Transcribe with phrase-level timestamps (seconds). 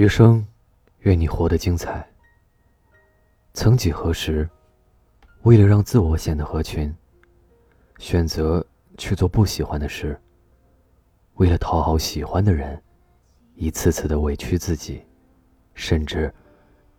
[0.00, 0.42] 余生，
[1.00, 2.08] 愿你活得精彩。
[3.52, 4.48] 曾几何时，
[5.42, 6.90] 为了让自我显得合群，
[7.98, 8.66] 选择
[8.96, 10.14] 去做不喜欢的事；
[11.34, 12.82] 为了讨好喜欢的人，
[13.56, 15.02] 一次次的委屈自己，
[15.74, 16.32] 甚至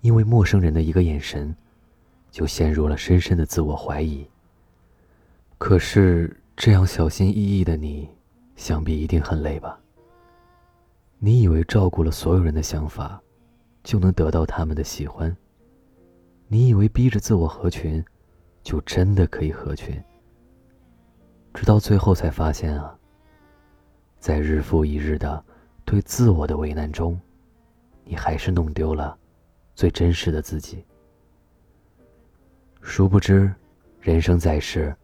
[0.00, 1.54] 因为陌生人的一个眼神，
[2.30, 4.26] 就陷入了深深的自我怀疑。
[5.58, 8.08] 可是，这样小心翼翼的你，
[8.56, 9.78] 想必一定很累吧？
[11.18, 13.20] 你以为照顾了所有人的想法，
[13.82, 15.34] 就能得到他们的喜欢？
[16.46, 18.04] 你以为逼着自我合群，
[18.62, 20.00] 就真的可以合群？
[21.54, 22.94] 直到最后才发现啊，
[24.18, 25.42] 在日复一日的
[25.86, 27.18] 对自我的为难中，
[28.04, 29.18] 你还是弄丢了
[29.74, 30.84] 最真实的自己。
[32.82, 33.52] 殊不知，
[34.00, 34.94] 人生在世，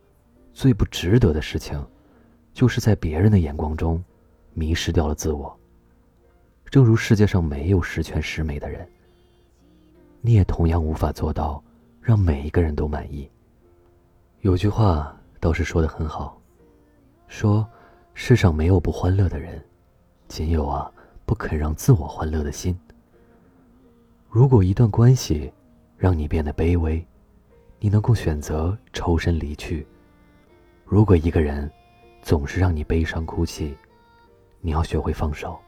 [0.52, 1.82] 最不值得的事情，
[2.52, 4.04] 就是在别人的眼光中，
[4.52, 5.58] 迷失掉了自我。
[6.72, 8.88] 正如世界上没有十全十美的人，
[10.22, 11.62] 你也同样无法做到
[12.00, 13.30] 让每一个人都满意。
[14.40, 16.40] 有句话倒是说的很好，
[17.28, 17.68] 说
[18.14, 19.62] 世上没有不欢乐的人，
[20.28, 20.90] 仅有啊
[21.26, 22.74] 不肯让自我欢乐的心。
[24.30, 25.52] 如果一段关系
[25.98, 27.06] 让你变得卑微，
[27.80, 29.84] 你能够选择抽身离去；
[30.86, 31.70] 如果一个人
[32.22, 33.76] 总是让你悲伤哭泣，
[34.62, 35.60] 你要学会放手。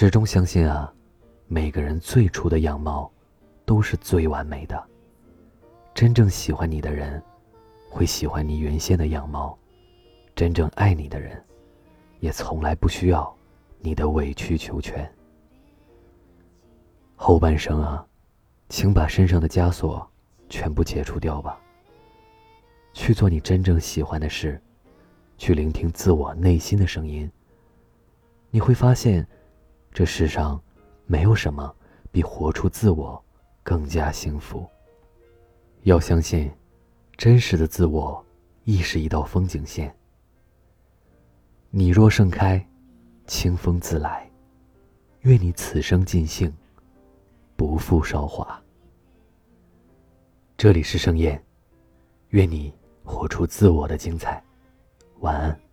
[0.00, 0.94] 始终相信啊，
[1.48, 3.10] 每个人最初的样貌
[3.64, 4.80] 都是最完美的。
[5.92, 7.20] 真正喜欢你的人，
[7.90, 9.58] 会喜欢你原先的样貌；
[10.36, 11.44] 真正爱你的人，
[12.20, 13.36] 也从来不需要
[13.80, 15.12] 你的委曲求全。
[17.16, 18.06] 后半生啊，
[18.68, 20.08] 请把身上的枷锁
[20.48, 21.60] 全部解除掉吧。
[22.92, 24.62] 去做你真正喜欢的事，
[25.36, 27.28] 去聆听自我内心的声音。
[28.52, 29.26] 你会发现。
[29.92, 30.60] 这世上，
[31.06, 31.74] 没有什么
[32.12, 33.22] 比活出自我
[33.62, 34.66] 更加幸福。
[35.82, 36.50] 要相信，
[37.16, 38.24] 真实的自我
[38.64, 39.94] 亦是一道风景线。
[41.70, 42.64] 你若盛开，
[43.26, 44.30] 清风自来。
[45.22, 46.52] 愿你此生尽兴，
[47.56, 48.62] 不负韶华。
[50.56, 51.42] 这里是盛宴，
[52.30, 52.72] 愿你
[53.04, 54.42] 活出自我的精彩。
[55.20, 55.67] 晚安。